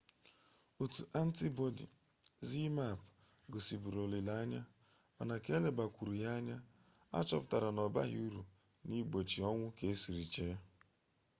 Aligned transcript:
otu 0.83 1.01
antibọdi 1.21 1.85
zmapp 2.49 2.99
gosiburu 3.51 3.97
olileanya 4.05 4.61
mana 5.17 5.35
ka 5.43 5.49
elebakwuru 5.57 6.13
ya 6.21 6.29
anya 6.37 6.57
achọpụtara 7.19 7.69
na 7.73 7.81
ọbaghị 7.87 8.17
uru 8.27 8.41
na-igbochi 8.87 9.39
ọnwụ 9.49 9.67
ka 9.77 9.83
esiri 9.91 10.25
chee 10.33 10.57